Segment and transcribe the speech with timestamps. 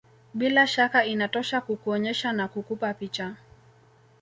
[0.33, 3.35] Bila shaka inatosha kukuonyesha na kukupa picha